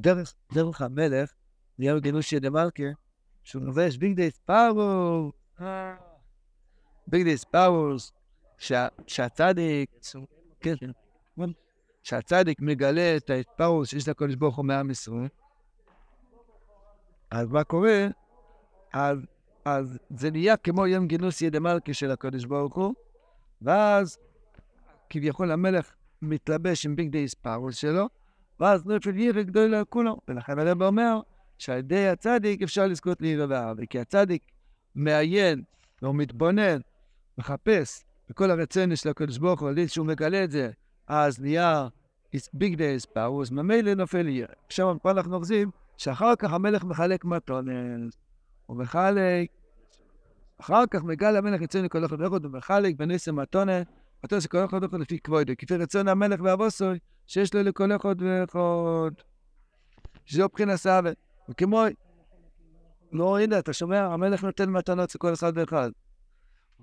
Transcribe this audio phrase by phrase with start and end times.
[0.00, 1.32] דרך, דרך המלך,
[1.78, 2.82] נהיה לו גינוש ידי מלכה,
[3.44, 5.32] שהוא לובש ביגדי ספארוס,
[7.06, 8.12] ביגדי ספארוס,
[9.06, 9.90] שהצדיק,
[10.60, 10.74] כן,
[12.02, 15.28] שהצדיק מגלה את הספארוס שיש לקודש ברוך הוא מעם ישראל,
[17.30, 18.06] אז מה קורה?
[18.92, 19.18] אז,
[19.64, 22.94] אז זה נהיה כמו יום גינוס ידי מלכה של הקודש ברוך הוא,
[23.62, 24.18] ואז
[25.10, 28.08] כביכול המלך מתלבש עם ביג די ספארוס שלו,
[28.60, 30.20] ואז נפל ירא גדולה כולו.
[30.28, 31.20] ולכן הרב אומר
[31.58, 34.42] שעל ידי הצדיק אפשר לזכות לירא ואהבה, כי הצדיק
[34.94, 35.62] מעיין
[36.02, 36.78] או מתבונן,
[37.38, 40.70] מחפש בכל הרצון של הקדוש ברוך הוא, שהוא מגלה את זה,
[41.06, 41.88] אז נהיה
[42.52, 44.46] ביג די ספארוס, ממילא נופל ירא.
[44.66, 48.14] עכשיו פה אנחנו אוחזים שאחר כך המלך מחלק מתונס,
[48.66, 49.48] הוא מחלק,
[50.60, 53.86] אחר כך מגל המלך יצא לכל אחד ואחד, הוא מחלק בנסם מתונס,
[54.24, 59.22] מתונס לכל אחד ואחד לפי כבודו, כפי רצון המלך ואבוסוי, שיש לו לכל אחד ואחד.
[60.24, 61.12] שזו מבחינת סבל.
[61.48, 61.82] וכמו,
[63.12, 64.04] לא, הנה, אתה שומע?
[64.04, 65.90] המלך נותן מתנות לכל אחד ואחד.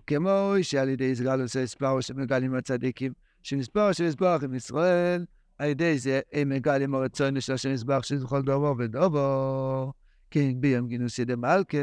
[0.07, 5.25] כמו שעל ידי ישראל עושה הספרו שמגלים הצדיקים, שמספר של יסברך עם ישראל,
[5.57, 9.89] על ידי זה הם מגלים הרצון של השם יסברך שזה כל דבר ודובר.
[10.31, 11.77] כן, ביום גינוס ידי מלכה,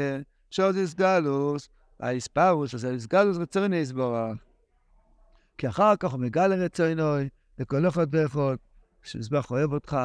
[0.51, 4.37] שעוד יסגלוס, ההספרוס, אז היסגלוס רצון יסברך.
[5.57, 8.55] כי אחר כך הוא מגלה רצונוי, לכל אחד ואחד,
[9.03, 9.97] שמזבח אוהב אותך,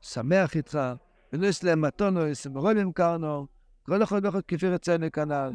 [0.00, 0.78] שמח איתך,
[1.32, 3.46] ונוס להם מתונו, סמרורים קרנו,
[3.82, 5.52] כל אחד ואחד כפי רצונו כנ"ל.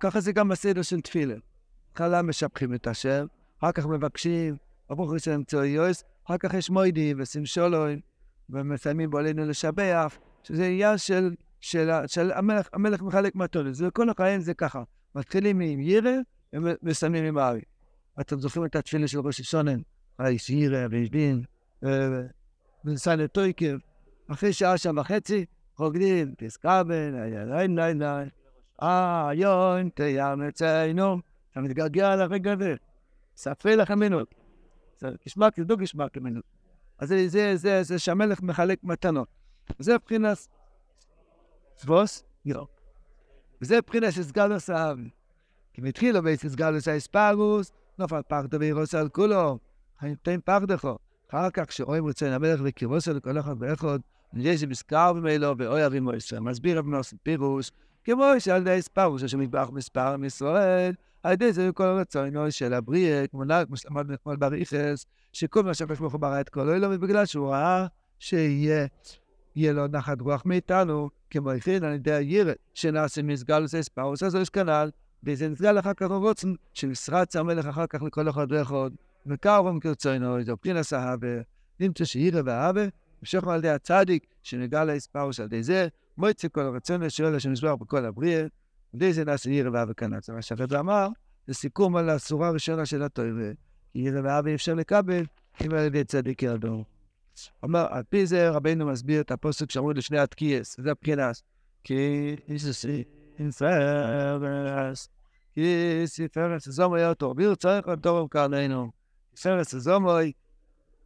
[0.00, 1.34] ככה זה גם בסדר של תפילה.
[1.88, 3.26] בהתחלה משבחים את השם,
[3.58, 4.56] אחר כך מבקשים,
[4.88, 8.00] ברוך הוא שלהם צוריוס, אחר כך יש מוידים ושמשולוים,
[8.50, 13.74] ומסיימים בו עלינו לשבח, שזה עניין של, של, של המלך, המלך מחלק מתונות.
[13.74, 14.82] זה כל החיים זה ככה,
[15.14, 16.10] מתחילים עם ירא
[16.52, 17.60] ומסיימים עם הארי.
[18.20, 19.80] אתם זוכרים את התפילה של ראש השונן,
[20.30, 21.42] יש ירא ויש דין,
[22.84, 23.76] ונסענו טויקר,
[24.28, 25.44] אחרי שעה, שעה וחצי,
[25.78, 28.28] רוקדים, פסקאבן, ליין, ליין, ליין,
[28.82, 31.18] אה, יון, תיאם אצלנו,
[31.52, 32.74] אתה מתגעגע לרגע הזה,
[33.36, 34.18] ספרי לכם ממנו,
[35.26, 36.40] גשמק, תדעו גשמק ממנו.
[36.98, 39.28] אז זה, זה, זה, זה שהמלך מחלק מתנות.
[39.78, 40.38] זה מבחינת
[41.76, 42.66] סבוס, לא.
[43.62, 44.98] וזה מבחינת שסגלוס האב.
[45.72, 49.58] כי מתחילו בייס סגלוס האספרוס, נופל פחדו וירוס על כולו,
[50.00, 50.96] חיימתים פחדכו.
[51.30, 53.98] אחר כך כשרואים רצון המלך וקירוסו לכל אחד ואחד,
[54.32, 56.40] נראה שמזכר ממנו ואוי אבי מויסר.
[56.40, 57.70] מסביר רבי נוסף פירוש,
[58.04, 62.74] כמו שעל ידי ספרוס, אשר מטבח מספר עם ישראל, על ידי זה כל רצון של
[62.74, 63.42] הבריאה, כמו
[63.76, 67.86] שלמדנו אתמול בריכס, שכל מה שהקדוש ברוך הוא ברא את כל אילו, ובגלל שהוא ראה
[68.18, 68.86] שיהיה
[69.56, 74.34] יהיה לו נחת רוח מאיתנו, כמו הכין על ידי הירא, שנעשה מסגל עושה ספרוס, אז
[74.34, 74.90] יש כנ"ל,
[75.24, 78.90] וזה נסגל אחר כך רוצן, שנשרץ המלך אחר כך לכל אחד ואחד,
[79.26, 81.40] וקרבם כרצונו, זו פרינס אהבה,
[81.80, 82.82] נמצא שירא ואהבה,
[83.20, 87.76] המשכנו על ידי הצדיק, שנגע להספרוס על ידי זה, מועצה כל הרצון לשאול השם יסבר
[87.76, 88.46] בכל הבריאה,
[88.94, 90.18] ידי זה נעשה ירא ואהבה כנ"ל.
[90.22, 91.08] זה מה שהרב אמר,
[91.46, 93.50] זה סיכום על הסורה הראשונה של התוירה,
[93.92, 95.24] כי ירא ואהבה אי אפשר לקבל,
[95.66, 96.84] אם על ידי צדיק ירדו.
[97.62, 101.42] אומר, על פי זה רבינו מסביר את הפוסק שאמרו לשני התקייס, זה הבחינס.
[101.84, 102.36] כי
[103.50, 105.08] ספרס,
[105.54, 108.90] כי ספרס זומוי אותו, ביר צריך לתורם קרננו.
[109.36, 110.32] ספרס זומוי,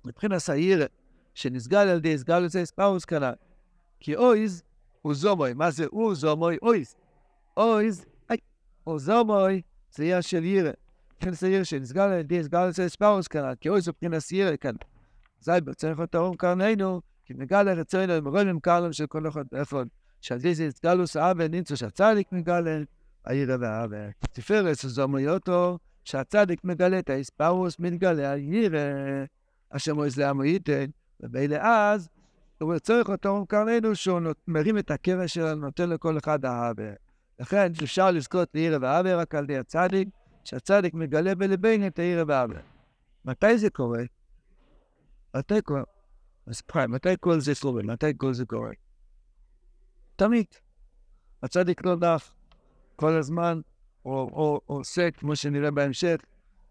[0.05, 0.87] מבחינת העיר
[1.35, 3.33] שנסגל על ידי סגל יוצא ספאוס כנ"ל.
[4.01, 4.63] כי אויז
[5.03, 6.59] הוא זומוי, מה זה הוא זומוי?
[6.63, 6.95] אויז.
[7.57, 8.05] אויז,
[8.87, 10.71] או זומוי, זה עניין של ירא.
[11.17, 14.75] מבחינת העיר שנסגל על ידי סגל יוצא ספאוס כנ"ל, כי אויז הוא מבחינת ירא כאן.
[15.41, 19.87] אזי צריך לתורם קרננו, כי נגל לרצונו עם רואים קרנם של כל אחד ואחד.
[20.31, 22.79] ידי זה סגלוס האבן נמצא שהצדיק מגלה,
[23.25, 24.11] הירא והאבן.
[24.33, 28.79] תפארס זומוי אותו, שהצדיק מגלה את האספרוס, מתגלה הירא,
[29.71, 30.85] אשר מויז לעמו ייתן,
[31.21, 32.09] ובאלה אז,
[32.59, 36.93] הוא צריך אותו קרננו שהוא מרים את הקרע שלו, נותן לכל אחד האבא.
[37.41, 40.09] לכן אפשר לזכות לירא ואבא רק על ידי הצדיק,
[40.45, 42.61] שהצדיק מגלה בלבנו את הירא ואבא.
[43.25, 44.03] מתי זה קורה?
[45.37, 45.83] מתי קורה?
[46.47, 47.83] אז פריים, מתי כל זה קורה?
[47.83, 48.71] מתי כל זה קורה?
[50.23, 50.47] תמיד.
[51.43, 52.35] הצדיק לא דף
[52.97, 53.61] כל הזמן,
[54.05, 56.17] או, או, או עושה, כמו שנראה בהמשך,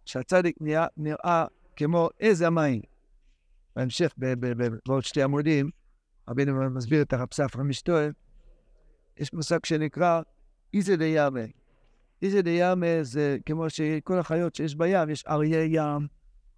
[0.06, 1.46] שהצדיק נראה, נראה
[1.76, 2.82] כמו איזה מים.
[3.76, 4.14] בהמשך,
[4.88, 5.70] בעוד שתי עמודים,
[6.30, 8.12] רבינו מסביר את הרב ספרא משתואל,
[9.18, 10.22] יש מושג שנקרא
[10.74, 11.46] איזה דיאמה.
[12.22, 16.08] איזה דיאמה זה כמו שכל החיות שיש בים, יש אריה ים,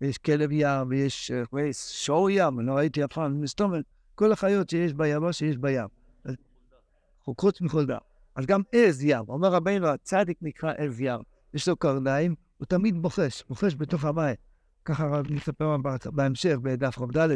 [0.01, 3.81] ויש כלב ים, ויש שור ים, לא ראיתי אף פעם, מסתובב,
[4.16, 6.03] כל החיות שיש בים, או שיש בים.
[7.25, 7.98] חוקרות מחולדה.
[8.36, 11.20] אז גם עז ים, אומר רבינו, הצדיק נקרא עז ים.
[11.54, 14.36] יש לו קרניים, הוא תמיד בוחש, בוחש בתוך המים.
[14.86, 17.30] ככה נספר בהמשך, בדף ר"ד,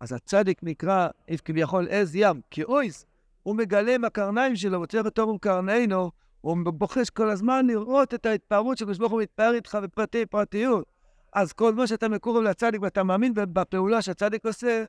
[0.00, 1.08] אז הצדיק נקרא
[1.44, 3.06] כביכול עז ים, כי אויס,
[3.42, 8.26] הוא מגלה עם הקרניים שלו, רוצה אותו עם קרניינו, הוא בוחש כל הזמן לראות את
[8.26, 10.84] ההתפארות של ברוך הוא מתפאר איתך בפרטי פרטיות.
[11.32, 14.84] אז כל מה שאתה מקורב לצדיק ואתה מאמין בפעולה שהצדיק עושה,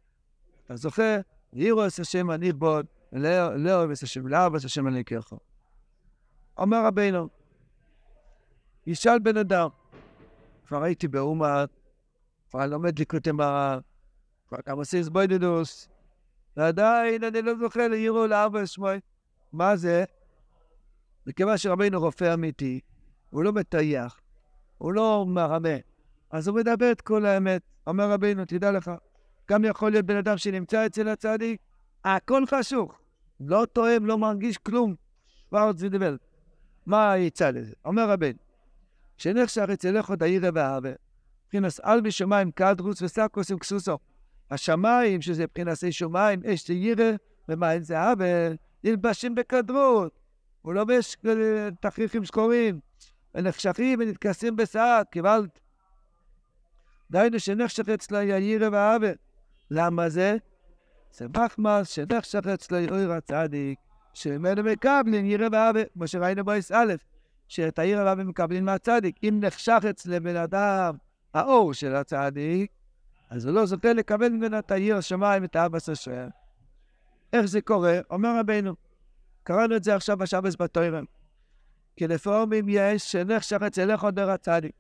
[0.65, 1.17] אתה זוכה,
[1.53, 2.51] יראו את השם אני
[3.11, 3.23] בוד,
[3.57, 5.37] לאהוב את השם, לאהוב את השם אני אקרחו.
[6.57, 7.29] אומר רבינו,
[8.87, 9.69] ישאל בן אדם,
[10.67, 11.65] כבר הייתי באומה,
[12.49, 13.79] כבר לומד ליקוטי מרן,
[14.47, 15.89] כבר גם עושה סבוידדוס,
[16.57, 18.99] ועדיין אני לא זוכה לירו לאבא ושמואל.
[19.53, 20.03] מה זה?
[21.27, 22.79] מכיוון שרבינו רופא אמיתי,
[23.29, 24.19] הוא לא מטייח,
[24.77, 25.77] הוא לא מרמה,
[26.31, 27.61] אז הוא מדבר את כל האמת.
[27.87, 28.91] אומר רבינו, תדע לך,
[29.51, 31.61] גם יכול להיות בן אדם שנמצא אצל הצדיק,
[32.05, 32.99] הכל חשוך,
[33.39, 34.95] לא תואם, לא מרגיש כלום.
[35.49, 36.17] עוד זידבל.
[36.85, 37.73] מה יצא לזה?
[37.85, 38.39] אומר רבינו,
[39.17, 40.91] שנחשך אצלך עוד העירה והאווה,
[41.45, 43.97] מבחינת על בשמיים קדרוס וסקוס עם כסוסו.
[44.51, 47.11] השמיים, שזה מבחינת שמיים, אש זה ירא
[47.49, 48.49] ומים זה האווה,
[48.83, 50.19] נלבשים בכדרות.
[50.61, 51.15] הוא לובש
[51.81, 52.79] תכריכים שחורים,
[53.35, 55.59] ונחשכים ונתכסים בשיער, קיבלת.
[57.11, 59.11] דהיינו שנחשך אצלו יאירה והאווה.
[59.71, 60.37] למה זה?
[61.17, 63.79] זה מחמס שנחשך אצלו יאיר הצדיק,
[64.13, 66.93] שממנו מקבלים ירא והאווה, כמו שראינו בויס א',
[67.47, 69.15] שאת העיר והאווה מקבלים מהצדיק.
[69.23, 70.95] אם נחשך אצל בן אדם
[71.33, 72.71] האור של הצדיק,
[73.29, 76.27] אז הוא לא זוכה לקבל ממנו את העיר השמיים, את האבא סשר.
[77.33, 77.99] איך זה קורה?
[78.09, 78.73] אומר רבינו,
[79.43, 81.05] קראנו את זה עכשיו בשבס בתוירם.
[81.95, 84.71] כי לפעמים יש שנחשך אצלך עוד הצדיק.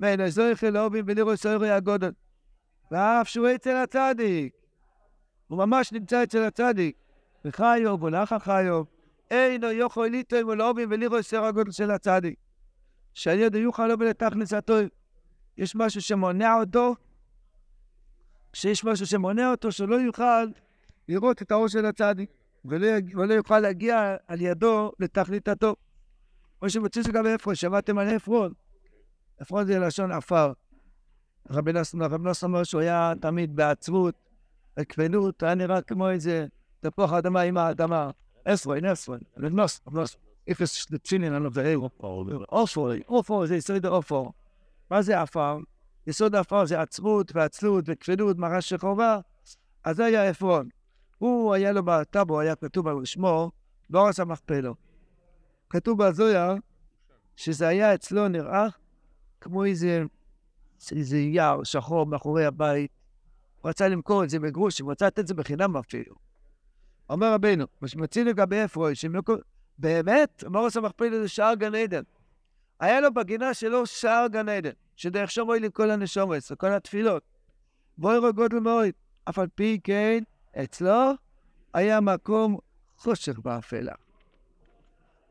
[0.00, 2.10] ואין אזורך אלוהים ולראות סוירי הגודל.
[2.90, 4.65] ואף שהוא אצל הצדיק.
[5.48, 6.96] הוא ממש נמצא אצל הצדיק.
[7.44, 8.86] וחיוב ונחה חיוב.
[9.30, 10.90] אינו יכול ליטוים ולאובים
[11.22, 12.38] סוירי הגודל של הצדיק.
[13.14, 14.74] שהילד יוכל לבוא לתכנסתו.
[15.58, 16.94] יש משהו שמונע אותו,
[18.52, 20.46] כשיש משהו שמונע אותו, שלא יוכל
[21.08, 22.30] לראות את האור של הצדיק,
[22.64, 25.76] ולא, יוכל להגיע על ידו לתכליתתו.
[26.58, 28.52] כמו שמוצאים שגם בעפרון, שמעתם על עפרון?
[29.38, 30.52] עפרון זה לשון עפר.
[31.50, 32.00] רבי נוסון
[32.42, 34.14] אומר שהוא היה תמיד בעצבות,
[34.76, 36.46] בכבדות, היה נראה כמו איזה
[36.80, 38.10] תפוח אדמה עם האדמה.
[38.44, 40.16] עפרון, עפרון, נוס, נוס.
[40.50, 41.74] אפס צ'ינין, לא יודע,
[42.48, 44.22] עופר, עופר זה יסוד עופר.
[44.90, 45.58] מה זה עפר?
[46.06, 49.18] יסוד העפר זה עצמות ועצלות וכבדות, מרש שחובה.
[49.84, 50.68] אז זה היה עפרון.
[51.18, 53.50] הוא, היה לו בטאבו, היה כתוב על שמו,
[53.90, 54.74] לא רצה מכפלו.
[55.70, 56.54] כתוב בזויה
[57.36, 58.66] שזה היה אצלו נראה
[59.40, 60.02] כמו איזה,
[60.92, 62.90] איזה יער שחור מאחורי הבית.
[63.66, 66.14] הוא רצה למכור את זה בגרושים, הוא רצה לתת את זה בחינם אפילו.
[67.10, 68.92] אומר רבינו, מה שמציע לגבי עפרון,
[69.78, 72.02] באמת, מורס המכפלה זה שער גן עדן.
[72.80, 77.22] היה לו בגינה שלו שער גן עדן, שדרך שם מועיל לכל הנשומות, לכל התפילות.
[77.98, 78.88] בוירו גודל מאוד,
[79.24, 80.22] אף על פי כן,
[80.62, 81.10] אצלו
[81.74, 82.58] היה מקום
[82.96, 83.94] חושך באפלה.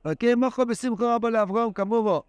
[0.07, 2.23] וכי מוכו בשמחו רבו לאברום כמובו.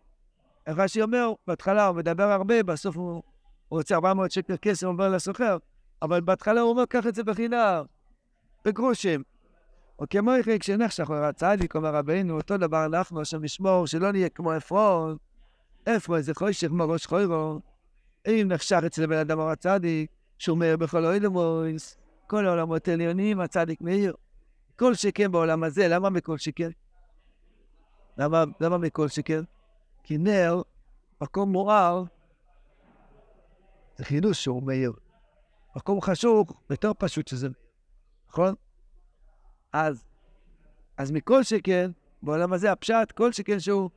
[0.67, 3.23] איך רש"י אומר, בהתחלה הוא מדבר הרבה, בסוף הוא
[3.69, 5.57] רוצה 400 שקל כסף, הוא אומר לסוחר,
[6.03, 7.85] אבל בהתחלה הוא אומר, קח את זה בחינם,
[8.65, 9.23] בגרושים.
[9.99, 14.29] או כמו איך כשנחשך אומר הצדיק, אומר רבינו, אותו דבר אנחנו, השם ישמור, שלא נהיה
[14.29, 15.17] כמו עפרון.
[15.87, 17.61] עפרון זה חושך מראש חוירו.
[18.27, 21.97] אם נחשך אצל בן אדם או הצדיק, שהוא מאיר בכל אוילמויס,
[22.27, 24.15] כל העולמות העליונים, הצדיק מאיר.
[24.79, 26.71] כל שכן בעולם הזה, למה מכל שכן?
[28.19, 29.41] למה, למה מכל שכן?
[30.03, 30.63] כי נר,
[31.21, 32.05] מקום מואר,
[33.97, 34.93] זה חידוש שהוא מאיר.
[35.77, 37.49] מקום חשוך, יותר פשוט שזה
[38.29, 38.55] נכון?
[39.73, 40.05] אז,
[40.97, 41.91] אז מכל שכן,
[42.23, 43.91] בעולם הזה הפשט, כל שכן שהוא,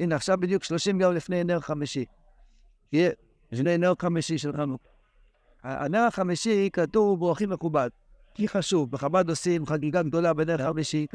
[0.00, 2.04] הנה עכשיו בדיוק 30 יום לפני נר חמישי.
[2.92, 3.10] יהיה,
[3.52, 4.88] לפני נר חמישי של חנוכה.
[5.62, 7.88] הנר החמישי כתוב בו הכי מכובד,
[8.32, 8.90] הכי חשוב.
[8.90, 11.06] בחב"ד עושים חגיגה גדולה בנר חמישי,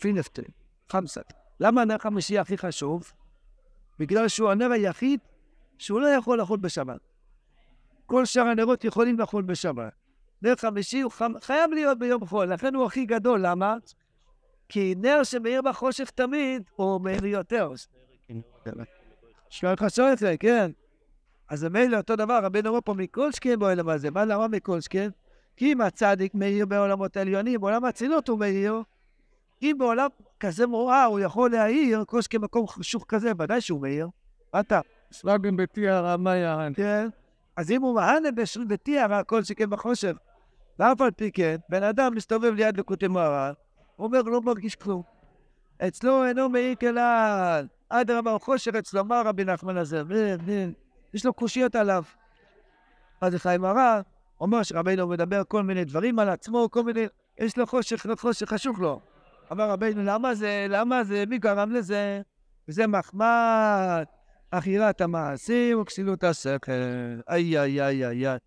[0.00, 0.42] פינפטר,
[0.92, 1.32] חמסת.
[1.60, 3.12] למה הנר חמישי הכי חשוב?
[3.98, 5.20] בגלל שהוא הנר היחיד
[5.78, 7.00] שהוא לא יכול לחול בשבת.
[8.06, 9.92] כל שאר הנרות יכולים לחול בשבת.
[10.42, 13.76] נר חמישי הוא חייב להיות ביום חול, לכן הוא הכי גדול, למה?
[14.68, 17.72] כי נר שמאיר בחושך תמיד, הוא מאיר יותר.
[19.62, 20.70] לך שויכה, כן.
[21.48, 24.10] אז זה מילא אותו דבר, רבינו אומר פה מכל שכן בעולם הזה.
[24.10, 25.10] מה למה מכל שכן?
[25.56, 28.82] כי אם הצדיק מאיר בעולמות העליונים, בעולם האצילות הוא מאיר.
[29.62, 30.08] אם בעולם
[30.40, 34.08] כזה מואר הוא יכול להעיר, כל שכן מקום חשוך כזה, ודאי שהוא מאיר.
[34.54, 34.80] מה אתה?
[35.12, 36.74] סלאגן בתיארה, מה יען?
[36.74, 37.08] כן.
[37.56, 38.28] אז אם הוא מהנה
[38.68, 40.12] בתיארה, כל שכן בחושך.
[40.78, 43.52] ואף על פי כן, בן אדם מסתובב ליד לקוטי מוהר"ן,
[43.96, 45.02] הוא אומר, לא מרגיש כלום.
[45.88, 47.66] אצלו אינו מעיק כלל.
[47.88, 50.02] אדרבה, הוא חושך אצלו, מה רבי נחמן הזה?
[51.14, 52.02] יש לו קושיות עליו.
[53.20, 54.00] אז חיים הרע,
[54.40, 57.06] אומר שרבנו מדבר כל מיני דברים על עצמו, כל מיני,
[57.38, 59.00] יש לו חושך, לא חושך, חשוך לו.
[59.52, 62.22] אמר רבנו, למה זה, למה זה, מי גרם לזה?
[62.68, 64.04] וזה מחמד,
[64.58, 66.72] אכילת המעשים וכסילות השכל.
[67.28, 68.38] איי, איי, איי, איי.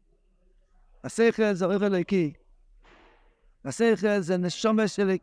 [1.04, 2.34] השכל זה אורך אלוקי.
[3.66, 5.18] השכל זה נשומה של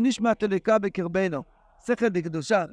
[0.00, 1.42] נשמת אלוקה בקרבנו.
[1.86, 2.64] שכל לקדושה.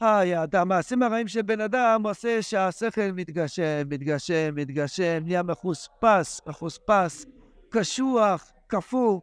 [0.00, 7.26] היי, המעשים הרעים של בן אדם עושה שהשכל מתגשם, מתגשם, מתגשם, נהיה מחוספס, מחוספס,
[7.70, 9.20] קשוח, קפוא.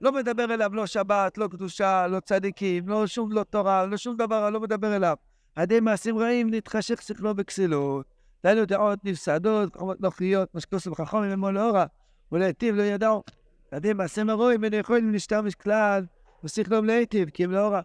[0.00, 4.16] לא מדבר אליו לא שבת, לא קדושה, לא צדיקים, לא שום לא תורה, לא שום
[4.16, 5.16] דבר, לא מדבר אליו.
[5.56, 8.06] על מעשים רעים נתחשך שכלו בכסילות.
[8.44, 11.86] דהיינו דעות נפסדות, חומות נוחיות, משקוסו וחכום ממנו לאורה,
[12.32, 13.22] ולהיטיב לא ידעו.
[13.70, 16.04] על מעשים הרואים, אין יכולים להשתמש כלל,
[16.44, 17.80] ושכלום להיטיב, כי הם לאורה.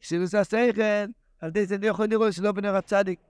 [0.00, 0.82] כסילות השכל,
[1.40, 3.20] על ידי זה לא יכול לראות שלא בנר הצדיק,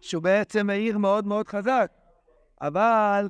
[0.00, 1.90] שהוא בעצם מאיר מאוד מאוד חזק,
[2.60, 3.28] אבל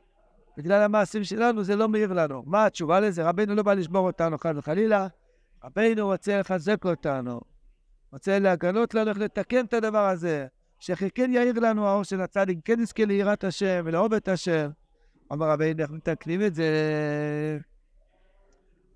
[0.57, 2.43] בגלל המעשים שלנו זה לא מאיר לנו.
[2.47, 3.29] מה התשובה לזה?
[3.29, 5.07] רבינו לא בא לשבור אותנו חד וחלילה,
[5.65, 7.41] רבינו רוצה לחזק אותנו,
[8.13, 10.47] רוצה להגנות לנו איך לתקן את הדבר הזה,
[10.79, 14.71] שכן יאיר לנו האור של הצדיק, כן נזכה ליראת השם ולאהוב את השם.
[15.33, 16.69] אמר רבינו, איך מתקנים את זה?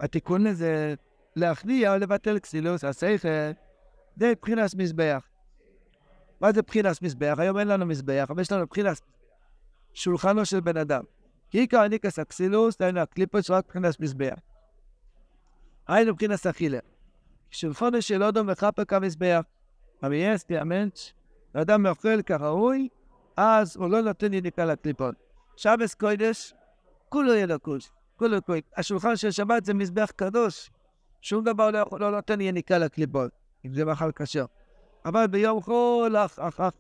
[0.01, 0.95] התיקון לזה,
[1.37, 3.29] להכניע או לבטל כסילוס, השכל,
[4.17, 5.29] זה מבחינת מזבח.
[6.41, 7.35] מה זה מבחינת מזבח?
[7.39, 9.01] היום אין לנו מזבח, אבל יש לנו מבחינת
[9.95, 11.03] שולחנו של בן אדם.
[11.51, 14.35] כי עיקר הניקס אקסילוס, דהיינו הקליפות שרק מבחינת מזבח.
[15.89, 16.79] היינו מבחינת אכילה.
[17.57, 19.41] שולחנו של אודום מכפר כמזבח.
[20.03, 21.13] המייס, תיאמנץ',
[21.55, 22.89] האדם מאוכל כראוי,
[23.37, 25.15] אז הוא לא נותן יניקה לקליפות.
[25.57, 26.55] שבס קודש,
[27.09, 28.63] כולו ינקוש, כולו קודש.
[28.77, 30.71] השולחן של שבת זה מזבח קדוש.
[31.23, 33.31] שום דבר לא, לא נותן יניקה לקליפות.
[33.67, 34.45] אם זה מאכל כשר.
[35.05, 36.73] אבל ביום חול, אח, אח, אח,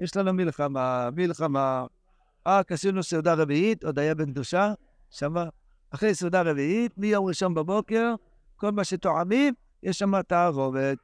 [0.00, 1.86] יש לנו מלחמה, מלחמה.
[2.48, 4.72] רק עשינו סעודה רביעית, עוד היה בקדושה,
[5.10, 5.44] שמה.
[5.90, 8.14] אחרי סעודה רביעית, מיום ראשון בבוקר,
[8.56, 10.98] כל מה שטועמים, יש שם תערובת.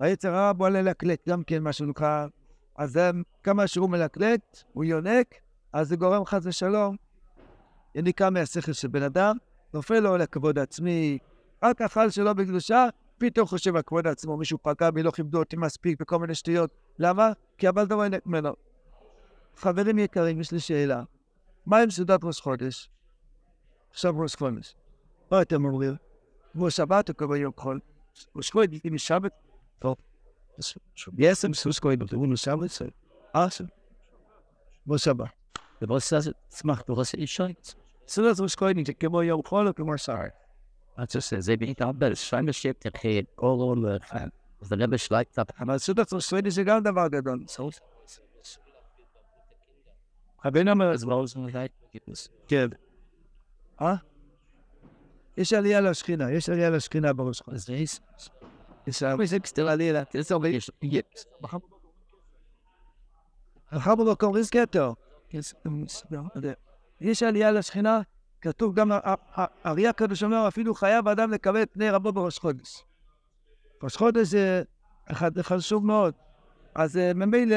[0.00, 2.26] היצר הרע בוא ללקלט, גם כן מה שנקרא.
[2.76, 2.98] אז
[3.42, 5.34] כמה שהוא מלקלט, הוא יונק,
[5.72, 6.96] אז זה גורם חס ושלום.
[7.94, 9.36] יניקה מהשכל של בן אדם,
[9.74, 11.18] נופל לו לכבוד עצמי,
[11.62, 15.56] רק אכל שלא בקדושה, פתאום חושב על כבוד עצמו, מישהו פגע בי, לא כיבדו אותי
[15.56, 16.70] מספיק וכל מיני שטויות.
[16.98, 17.32] למה?
[17.58, 18.52] כי הבעל דבר ינק ממנו.
[19.56, 21.02] חברים יקרים, יש לי שאלה.
[21.66, 22.90] מה עם סעודת ראש חודש?
[23.90, 24.74] עכשיו ראש חודש.
[25.30, 25.94] מה אתם אומרים?
[26.52, 27.80] כמו שבת או כמו יום חול?
[28.35, 29.31] ראש חודש, אם שבת?
[29.79, 29.95] טוב.
[31.17, 32.81] יש עם סוס כהן, הוא שבת?
[33.35, 33.47] אה,
[34.83, 35.29] כמו שבת.
[35.81, 37.45] דבר שזה, צמח, דבר שזה אישה.
[38.07, 40.27] סעודת ראש חודש זה כמו יום חול או כמו שער?
[40.97, 44.27] Also זה בעיקר בשלב תחי כל לכאן.
[44.61, 45.47] זה לא בשלב קצת.
[45.59, 47.45] אבל סעודת ראש חודש זה גם דבר גדול.
[50.43, 51.39] הבן אומר, אז ברור שזה
[52.47, 52.67] כן.
[53.81, 53.95] אה?
[55.36, 57.66] יש עלייה לשכינה, יש עלייה לשכינה בראש חודש.
[57.66, 58.00] זה יש.
[58.86, 59.24] יש עלייה,
[63.72, 64.94] מחר במקום ריסקטו.
[67.00, 68.00] יש עלייה לשכינה,
[68.40, 68.90] כתוב גם,
[69.34, 72.82] האריה הקדוש אומר, אפילו חייב אדם לקבל את פני רבו בראש חודש.
[73.82, 74.62] ראש חודש זה
[75.40, 76.14] חשוב מאוד.
[76.74, 77.56] אז ממילא,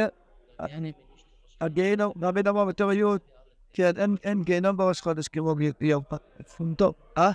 [1.61, 3.21] הגיהנום, רבי אמר בתור יוד,
[3.73, 3.91] כן,
[4.23, 6.03] אין גיהנום בראש חודש כמו יום
[6.77, 6.93] טוב.
[7.17, 7.31] אה?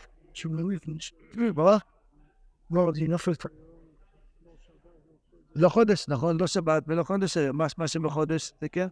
[1.57, 1.79] מה?
[5.57, 6.41] לא חודש, נכון?
[6.41, 7.37] לא שבת ולא חודש,
[7.79, 8.89] מה שבחודש זה כן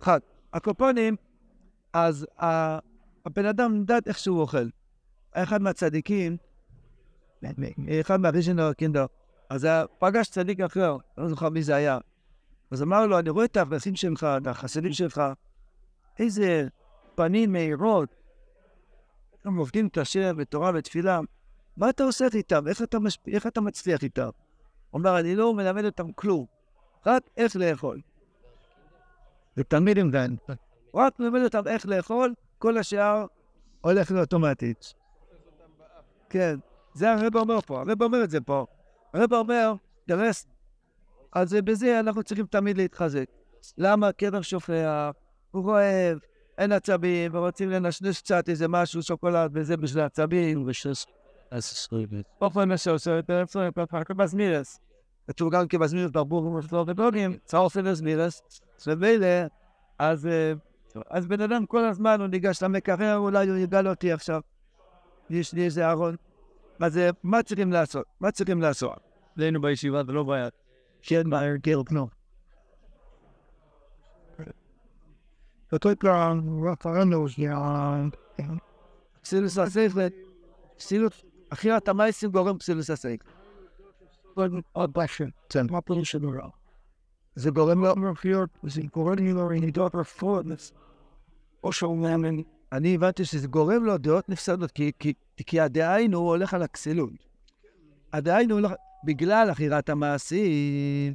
[0.00, 0.18] חג.
[0.52, 1.16] הקופונים,
[1.92, 4.68] אז הבן אדם נמדד איך שהוא אוכל.
[5.32, 6.36] אחד מהצדיקים,
[8.00, 9.06] אחד מהריז'נר קינדר,
[9.50, 11.98] אז פגש צדיק אחר, לא זוכר מי זה היה.
[12.70, 15.22] אז אמר לו, אני רואה את האברכים שלך, את החסידים שלך,
[16.18, 16.68] איזה
[17.14, 18.19] פנים מהירות.
[19.44, 21.20] הם עובדים קשה בתורה ותפילה.
[21.76, 22.68] מה אתה עושה איתם?
[22.68, 23.28] איך אתה, משפ...
[23.28, 24.28] איך אתה מצליח איתם?
[24.92, 26.46] אומר, אני לא מלמד אותם כלום,
[27.06, 28.00] רק איך לאכול.
[29.56, 30.34] זה תלמיד עם גן.
[30.94, 33.26] רק מלמד אותם איך לאכול, כל השאר
[33.80, 34.94] הולך לאוטומטית.
[36.30, 36.58] כן,
[36.94, 38.66] זה הרב אומר פה, הרב אומר את זה פה.
[39.14, 39.72] הרב אומר,
[40.08, 40.46] דרס,
[41.32, 43.24] אז בזה אנחנו צריכים תמיד להתחזק.
[43.78, 44.12] למה?
[44.12, 45.10] קבר שופע,
[45.50, 46.18] הוא רועב,
[46.60, 50.64] אין עצבים, ורוצים לנשנש קצת איזה משהו, שוקולד וזה בשביל עצבים.
[52.40, 53.68] אופן מה את זה,
[54.04, 54.80] כבזמירס.
[55.28, 58.42] כתוב גם כבזמירס ברבור ומפלור ובוגים, צאופן בזמירס,
[58.86, 59.26] ומילא,
[59.98, 60.28] אז
[61.10, 64.40] אז בן אדם כל הזמן הוא ניגש למקרר, אולי הוא יגאל אותי עכשיו.
[65.30, 66.16] יש לי איזה ארון.
[66.80, 68.06] אז מה צריכים לעשות?
[68.20, 68.98] מה צריכים לעשות?
[69.34, 70.48] אצלנו בישיבה זה לא בעיה.
[71.02, 71.78] כן, מהר גיל
[75.70, 75.92] כלום.
[75.92, 77.26] לתת לרפרנדו,
[79.22, 80.00] פסילוס השכל,
[80.76, 83.24] פסילוס, אכילת המייסים גורם פסילוס השכל.
[84.72, 84.92] עוד
[85.48, 85.66] כן.
[85.70, 86.48] מה פירוש הדבר?
[87.34, 88.80] זה גורם לו, מרפיות, זה
[89.14, 90.46] לי לו רעידות רפואות,
[91.64, 92.36] או שהוא מאמן,
[92.72, 97.10] אני הבנתי שזה גורם לו דעות נפסדות, כי, הדהיינו הוא הולך על הכסילות.
[98.12, 98.72] הדהיינו הולך,
[99.04, 101.14] בגלל אכירת המעשים,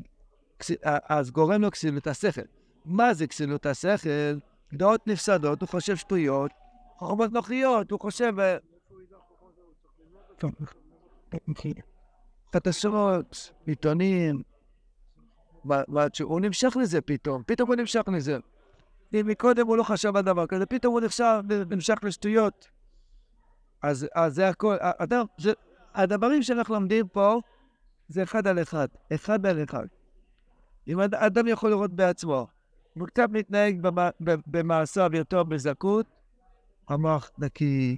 [1.10, 2.42] אז גורם לו כסילות השכל.
[2.86, 4.40] מה זה כסילות השכל?
[4.74, 6.52] דעות נפסדות, הוא חושב שטויות,
[6.98, 8.34] חוכמות נוחיות, הוא חושב
[12.54, 14.42] חדשות, עיתונים,
[16.24, 18.38] הוא נמשך לזה פתאום, פתאום הוא נמשך לזה.
[19.14, 22.68] אם מקודם הוא לא חשב על דבר כזה, פתאום הוא נחשב, נמשך לשטויות.
[23.82, 25.54] אז, אז זה הכל, אדם, זה,
[25.94, 27.40] הדברים שאנחנו לומדים פה,
[28.08, 29.86] זה אחד על אחד, אחד על אחד.
[30.88, 32.48] אם אד- אדם יכול לראות בעצמו,
[33.00, 33.82] הוא קצת מתנהג
[34.48, 36.06] במעשיו יותר בזכות,
[36.90, 37.98] המוח נקי,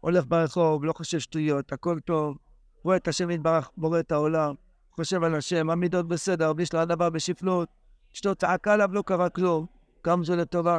[0.00, 2.36] הולך ברחוב, לא חושב שטויות, הכל טוב,
[2.84, 4.54] רואה את השם יתברך, בורא את העולם,
[4.90, 7.68] חושב על השם, המידות בסדר, יש לו הדבר בשפלות,
[8.14, 9.66] אשתו צעקה עליו, לא קרה כלום,
[10.06, 10.78] גם זה לטובה.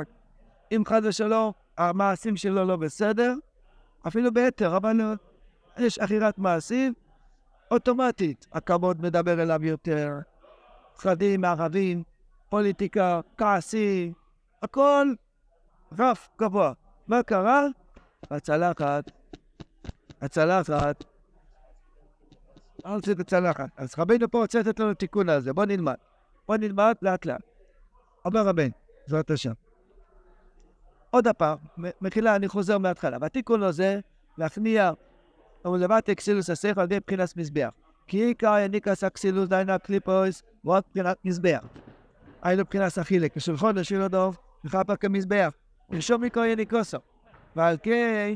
[0.71, 3.33] אם חס ושלום, המעשים שלו לא בסדר,
[4.07, 4.97] אפילו ביתר, אבל
[5.77, 6.93] יש אכירת מעשים,
[7.71, 10.19] אוטומטית הכבוד מדבר אליו יותר,
[10.97, 12.03] חרדים, ערבים,
[12.51, 14.13] פוליטיקה, כעסים,
[14.62, 15.08] הכל
[16.00, 16.74] רף גבוה.
[17.08, 17.65] מה קרה?
[18.31, 19.12] הצלחת,
[20.22, 21.03] הצלחת,
[22.86, 23.70] אל תצא את הצלחת.
[23.77, 25.96] אז רבינו פה רוצה לתת לנו תיקון על זה, בוא נלמד.
[26.48, 27.41] בוא נלמד לאט לאט.
[28.25, 29.53] אומר רבינו, בעזרת השם.
[31.10, 31.58] עוד הפעם,
[32.01, 33.17] מחילה, אני חוזר מההתחלה.
[33.22, 34.00] והתיקון הזה,
[34.38, 34.91] להכניע
[35.65, 37.70] ולבט אקסילוס השכל על ידי מבחינת מזבח.
[38.08, 41.63] כי עיקר יניקס אקסילוס דיינה קליפויס, ועוד מבחינת מזבח.
[42.41, 45.51] היינו מבחינת החילק, ושל חודש של הדוב, וכפה כמזבח.
[45.89, 46.98] ושום עיקר יניקוסו.
[47.55, 48.33] ועל כן,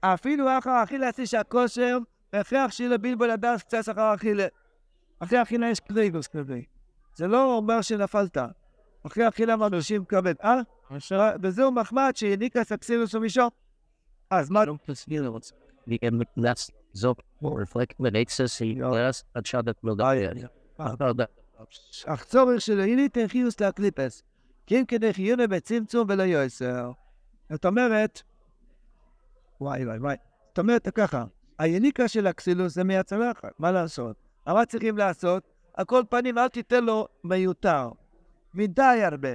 [0.00, 1.98] אפילו אחר האכילה עשי שהכושר,
[2.32, 4.46] הכרח שיהיה לבלבול הדס קצת אחר האכילה.
[5.18, 6.60] אחרי האכילה יש קליגוס כזה.
[7.14, 8.36] זה לא אומר שנפלת.
[9.06, 10.60] אחרי האכילה מרגישים כבד, אה?
[11.42, 13.48] וזהו מחמד שהעניק אסקסילוס ומשו.
[14.30, 14.64] אז מה?
[15.86, 21.30] Die hebben laatst zo reflect met iets in les, dat zou dat wel dat.
[22.06, 24.22] אך צורך שלו הנה תחיוס להקליפס.
[24.66, 26.90] כי אם כדי חיונה בצמצום ולא יועשר.
[27.52, 28.22] זאת אומרת,
[29.60, 30.16] וואי וואי וואי,
[30.48, 31.24] זאת אומרת ככה,
[31.58, 34.16] היניקה של הכסילוס זה מהצלחת, מה לעשות?
[34.46, 35.42] מה צריכים לעשות?
[35.74, 37.90] על כל פנים אל תיתן לו מיותר.
[38.54, 39.28] מדי הרבה,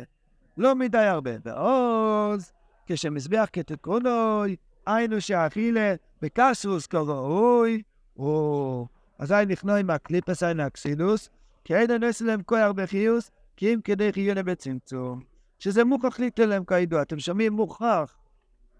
[0.57, 1.31] לא מדי הרבה.
[1.45, 2.51] ועוז,
[2.85, 4.55] כשמזבח כתקרונוי,
[4.85, 7.81] היינו שאכילה בקסוס כראוי,
[8.17, 8.87] או,
[9.19, 11.29] אזי נכנוע עם הקליפס היינו הכסילוס,
[11.63, 15.21] כי אין הנס להם כה הרבה חיוס, כי אם כדי חיונה בצמצום.
[15.59, 17.53] שזה מוכרח ליתן להם כידוע, אתם שומעים?
[17.53, 18.17] מוכרח.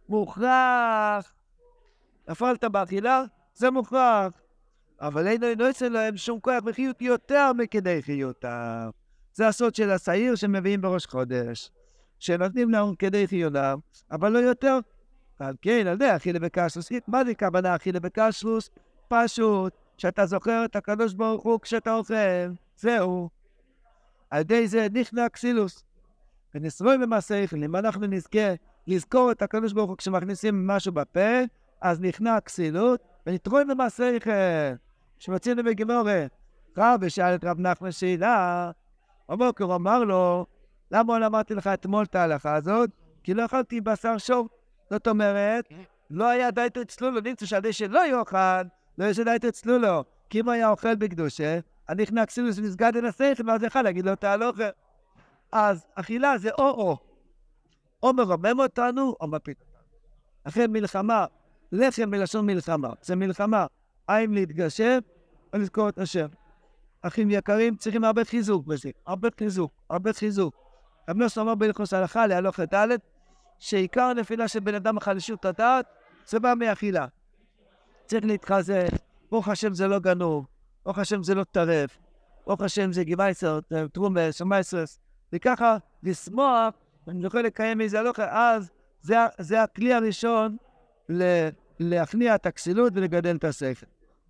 [0.10, 1.34] מוכרח.
[2.30, 3.24] נפלת באכילה?
[3.54, 4.34] זה מוכרח.
[5.02, 8.90] אבל אין הנס להם שום כוח וחיות יותר מכדי חיותם.
[9.34, 11.72] זה הסוד של השעיר שמביאים בראש חודש.
[12.20, 13.78] שנותנים להם כדי חיונם,
[14.12, 14.80] אבל לא יותר.
[15.40, 16.90] על כן, על זה אכילה בקשלוס.
[17.08, 18.70] מה זה כוונה אכילה בקשלוס?
[19.08, 22.14] פשוט, שאתה זוכר את הקדוש ברוך הוא כשאתה אוכל.
[22.84, 23.30] זהו.
[24.30, 25.84] על ידי זה נכנע כסילוס.
[26.56, 28.54] ונשרוי במעשיכם, אם אנחנו נזכה
[28.88, 31.40] לזכור את הקדוש ברוך הוא כשמכניסים משהו בפה,
[31.82, 34.76] אז נכנע כסילות, ונתרוי במעשיכם.
[35.20, 36.26] שמצינו בגמורה,
[36.78, 38.72] רב שאל את רב נחמן שאלה,
[39.30, 40.46] בבוקר אמר לו,
[40.92, 42.90] למה לא אמרתי לך אתמול את ההלכה הזאת?
[43.24, 44.50] כי לא אכלתי בשר שור.
[44.90, 45.66] זאת אומרת,
[46.10, 48.62] לא היה דעתו צלולה, שעל ידי שלא יאכל,
[48.98, 50.04] לא יש דעתו צלולה.
[50.30, 54.28] כי אם היה אוכל בקדושה, הנכנע כסילוס נסגד אל השכל, ואז יכל להגיד לו את
[54.28, 54.70] ההלכה.
[55.52, 56.98] אז אכילה זה או-או.
[58.04, 59.84] או מרומם אותנו, או מפיל אותנו.
[60.44, 61.26] אחרי מלחמה,
[61.72, 62.90] לחם מלשון מלחמה.
[63.02, 63.66] זה מלחמה,
[64.08, 65.00] האם להתגשם
[65.54, 66.28] או לזכור את השם.
[67.02, 68.90] אחים יקרים, צריכים הרבה חיזוק בזה.
[69.06, 70.56] הרבה חיזוק, הרבה חיזוק.
[71.10, 72.88] רב נוסף אמר בהלכוס הלכה להלוך את ד'
[73.60, 75.86] שעיקר הנפילה של בן אדם החלישות הדעת,
[76.26, 77.06] זה בא מאכילה.
[78.06, 78.88] צריך להתחזק,
[79.32, 80.46] ברוך השם זה לא גנוב,
[80.86, 81.98] ברוך השם זה לא טרף,
[82.48, 83.60] ברוך השם זה גיבייסר,
[83.94, 85.00] טרומס, שמייסרס,
[85.34, 86.74] וככה לשמוח,
[87.08, 90.58] ואני יכול לקיים איזה הלוכה, אז זה, זה הכלי הראשון
[91.10, 93.86] ל- להכניע את הכסילות ולגדל את השכל.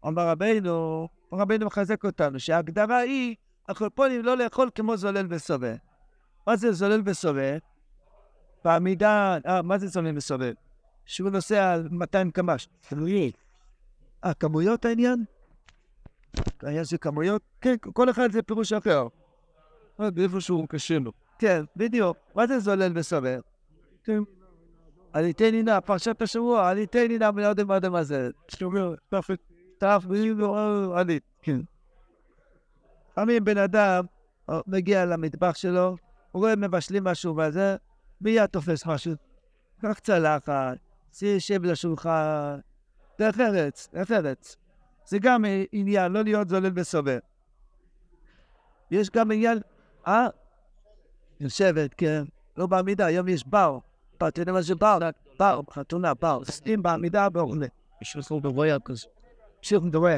[0.07, 3.35] אמר רבינו, רבינו מחזק אותנו, שההגדרה היא,
[3.69, 5.75] הקולפונים לא לאכול כמו זולל וסובב.
[6.47, 7.57] מה זה זולל וסובב?
[8.65, 10.53] בעמידה, אה, מה זה זולל וסובב?
[11.05, 12.67] שהוא נוסע על 200 קמ"ש.
[14.25, 15.23] אה, כמויות העניין?
[16.63, 17.41] העניין של כמויות?
[17.61, 19.07] כן, כל אחד זה פירוש אחר.
[20.17, 21.11] איפה שהוא קשה לו.
[21.39, 22.17] כן, בדיוק.
[22.35, 23.39] מה זה זולל וסובר?
[25.13, 28.29] עליתי נינה, פרשת השבוע, עליתי נינה, אני לא יודע מה זה.
[28.47, 29.39] שאומר, תפת,
[29.77, 30.05] תף,
[30.95, 31.59] עלית, כן.
[33.11, 34.05] לפעמים בן אדם
[34.49, 35.95] אה, מגיע למטבח שלו,
[36.31, 37.75] הוא רואה מבשלים משהו וזה,
[38.21, 39.13] מיד תופס משהו.
[39.81, 40.77] קח צלחת,
[41.39, 42.59] שב לשולחן,
[43.19, 44.57] דרך ארץ, דרך ארץ.
[45.05, 47.17] זה גם עניין, לא להיות זולל וסובר.
[48.91, 49.59] יש גם עניין,
[50.07, 50.27] אה?
[51.39, 52.23] יושבת, כן,
[52.57, 53.77] לא בעמידה, היום יש בר.
[54.17, 54.99] אתה יודע מה זה בר?
[55.39, 56.43] בר, חתונה, בר.
[56.45, 57.67] סטים בעמידה, באוכלה.
[58.01, 59.07] בשביל כל דבר כזה.
[59.61, 60.15] שוב מדבר.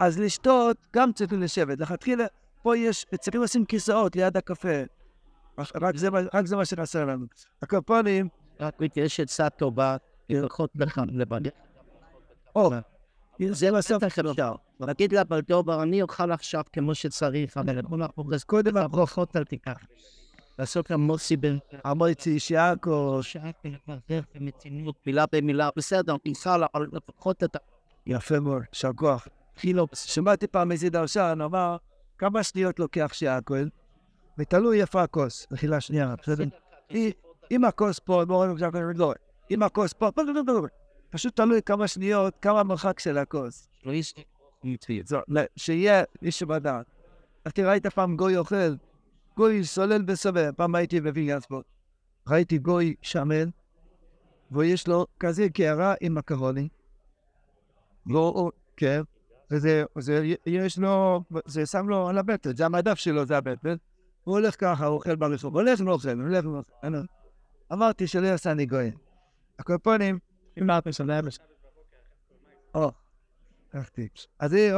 [0.00, 1.78] אז לשתות, גם צריך לשבת.
[1.80, 2.24] לכתחילה,
[2.62, 4.82] פה יש, צריכים לשים כיסאות ליד הקפה.
[5.74, 7.26] רק זה, מה- שחסר לנו.
[7.62, 8.28] הקופונים,
[8.60, 9.96] רק יש עצה טובה,
[10.28, 11.40] לפחות לך לבד.
[12.56, 12.70] או,
[13.50, 14.54] זה בסוף אפשר.
[14.80, 19.78] להגיד לבלדובר, אני אוכל עכשיו כמו שצריך, אבל בוא נהפוך אז קודם הברכות אל תיקח.
[20.58, 27.44] לעשות למוסי בן אמרתי שיעקו, שעה ולברר במתינות, מילה במילה, בסדר, ניסה לה, אבל לפחות
[27.44, 27.56] את
[28.06, 29.28] יפה מאוד, יישר כוח.
[29.56, 29.86] הקילו.
[29.94, 31.76] שמעתי פעם איזה דרשן, אמר,
[32.18, 33.54] כמה שניות לוקח שיעקו,
[34.38, 36.44] ותלוי איפה הכוס, מחילה שנייה, בסדר?
[37.50, 39.14] אם הכוס פה, בואו עכשיו, לא,
[39.50, 40.08] אם הכוס פה,
[41.10, 43.68] פשוט תלוי כמה שניות, כמה המרחק של הכוס.
[45.56, 46.86] שיהיה איש שבדעת.
[47.46, 48.74] אתה ראית פעם גוי אוכל?
[49.36, 50.52] גוי סולל וסובל.
[50.52, 51.64] פעם הייתי בוויגנסבורג.
[52.28, 53.48] ראיתי גוי שמן,
[54.50, 56.68] ויש לו כזה קערה עם מקרוני.
[58.06, 59.02] לא, כן.
[59.50, 63.76] וזה, זה, יש לו, זה שם לו על הבטן, זה המדף שלו, זה הבטן.
[64.24, 66.86] הוא הולך ככה, הוא אוכל ברחוב, הולך ואוכל, הולך ואוכל.
[67.72, 68.90] אמרתי שלא יעשה אני גוי.
[69.58, 70.18] הקופונים,
[70.58, 71.20] אם את משנה,
[72.74, 72.90] או,
[73.74, 74.08] לקחתי.
[74.38, 74.70] אז זה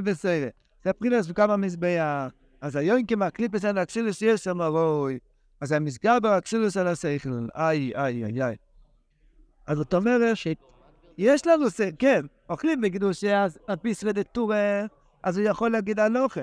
[0.00, 0.48] בסיירה.
[0.84, 2.28] זה פרילס וכמה מזבח.
[2.60, 5.18] אז היום כמה קליפס על האקסילוס יש שם רוי.
[5.60, 7.46] אז המסגר באקסילוס על השכל.
[7.56, 8.56] איי, איי, איי, איי.
[9.66, 14.86] אז זאת אומרת שיש לנו, ס- כן, אוכלים בקדושה, אז על פי שרדת טורה,
[15.22, 16.40] אז הוא יכול להגיד על אוכל.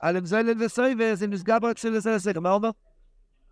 [0.00, 2.40] על אם זוילת וסויבה, זה מסגר באקסילוס על השכל.
[2.40, 2.70] מה הוא אומר?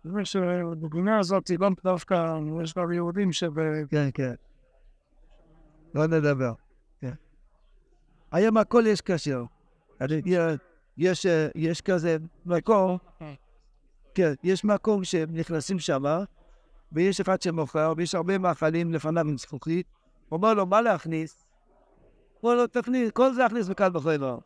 [0.05, 3.51] אומר שבגבינה הזאת היא לא דווקא, יש כבר יהודים שב...
[3.89, 4.33] כן, כן.
[5.95, 6.53] לא נדבר.
[7.01, 7.13] כן.
[8.31, 9.01] היום הכל יש
[10.25, 10.55] יה-
[10.97, 12.97] יש, אה, יש כזה מקום,
[14.15, 16.03] כן, יש מקום שהם נכנסים שם,
[16.91, 19.87] ויש אחד שמוכר, ויש הרבה מאכלים לפניו עם זכוכית.
[20.29, 21.45] הוא אומר לו, מה להכניס?
[22.39, 24.37] הוא אומר לו, תכניס, כל זה להכניס בקל וחומר.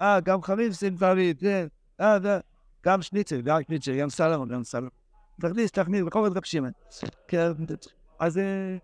[0.00, 1.66] אה, גם חריף סמטרית, כן.
[2.00, 2.40] אה, זה,
[2.86, 4.90] גם שניצל, גם שניצל, גם סלמון, גם סלמון.
[5.40, 6.70] תכניס, תכניס, בכל זאת רבשימן.
[7.28, 7.50] כן,
[8.18, 8.76] אז אה,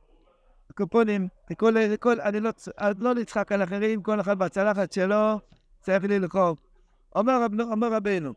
[0.71, 5.41] הקופונים, לכל, לכל, אני לא, אני לא נצחק על אחרים, כל אחד בצלחת שלו
[5.81, 6.55] צריך ללחום.
[7.17, 8.33] אומר, רב- אומר רבנו,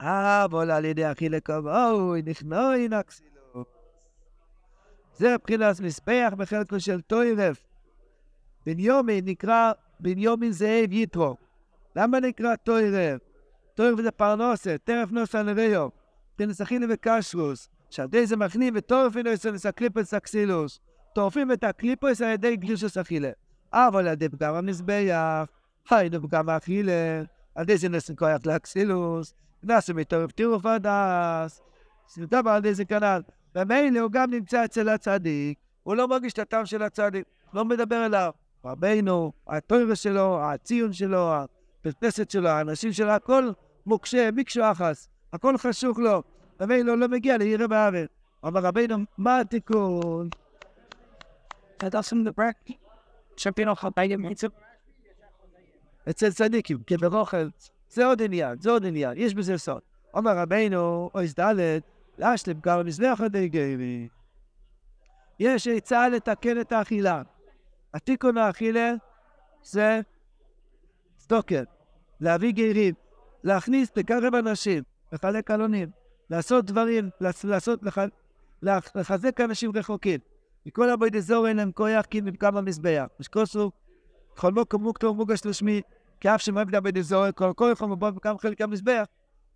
[0.00, 3.64] אה, בוא על ידי אחי לקבעוי, נכנעוי נקסילו.
[5.16, 7.66] זה מבחינת מזבח בחלקו של טוירף.
[8.66, 11.36] בניומין נקרא, בניומין זאב יתרו.
[11.96, 13.20] למה נקרא טוירף?
[13.74, 15.88] טוירף זה פרנוסת, טרף נוסע לריו.
[16.36, 17.68] תנסחינו וקשרוס.
[17.90, 20.80] שעדי זה מכניב וטורפין אצל הקליפוס אקסילוס.
[21.14, 23.30] טורפים את הקליפוס על ידי גלישוס אכילה.
[23.72, 25.46] אבל על ידי פגם המזבח,
[25.90, 27.22] היינו פגם האכילה,
[27.54, 31.60] על ידי זה נסים כוח לאקסילוס, נסים מטורף טירוף הדס.
[32.08, 33.22] סמטה על ידי זה כנ"ל.
[33.54, 38.06] ומילא הוא גם נמצא אצל הצדיק, הוא לא מרגיש את הטעם של הצדיק, לא מדבר
[38.06, 38.30] אליו.
[38.64, 43.50] רבינו, הטוירס שלו, הציון שלו, הפרפסת שלו, האנשים שלו, הכל
[43.86, 46.22] מוקשה, מקשו אחס, הכל חשוך לו.
[46.60, 48.08] רבינו לא מגיע לעיר בארץ.
[48.46, 50.28] אמר רבינו, מה התיקון?
[56.10, 57.48] אצל צדיקים, כברוכל.
[57.88, 59.80] זה עוד עניין, זה עוד עניין, יש בזה סוד.
[60.14, 61.54] אומר רבינו, אויס ד'
[62.18, 64.08] להשלים גם מזבח עדי גבי.
[65.38, 67.22] יש עצה לתקן את האכילה.
[67.94, 68.92] התיקון האכילה
[69.62, 70.00] זה
[71.18, 71.62] סטוקר,
[72.20, 72.94] להביא גרים,
[73.44, 75.88] להכניס, לקרב אנשים, לחלק עלונים,
[76.30, 77.98] לעשות דברים, לעש- לעשות, לח,
[78.62, 80.20] לח- לחזק אנשים רחוקים.
[80.66, 83.06] מכל הבית אזור אין להם כוח כי במקם המזבח.
[83.20, 83.70] משקוסו,
[84.36, 85.82] חולמו כמוקטו מוגש לשמי,
[86.20, 89.04] כי אף שמעבדה בית אזור, כל כל יכול מבוא במקם חלק המזבח.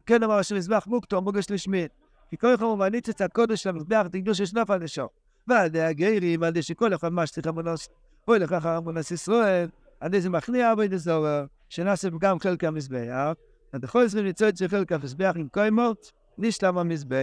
[0.07, 1.87] כן אמר שמזבח מוקטו מוגש לשמי.
[2.31, 5.07] כי כל יכול מניצץ הקודש של המזבח, תקדוש ישנף על נשו.
[5.47, 7.89] ועל ידי הגרים, על ידי שכל אחד משתיך המונוס,
[8.29, 9.69] אוי לכך המונוס ישראל,
[10.01, 11.27] על ידי זה מכניע בית אזור,
[11.69, 13.33] שנעשה גם חלק המזבח.
[13.73, 17.17] עשרים ניצוד של חלק המזבח עם קיימות, נשלם המזבח.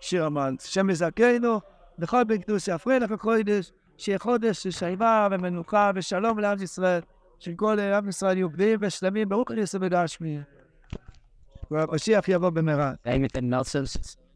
[0.00, 1.60] שיר המן, שם יזכנו,
[1.98, 7.00] בכל בקדוש יפרה לך חודש, שיהיה חודש של שלווה ומנוחה ושלום לעם ישראל.
[7.38, 10.38] שכל עם ישראל יהיו בריאים ושלמים, ברוך אני עושה בדעת שמי.
[11.70, 12.92] והמשיח יבוא במהרה.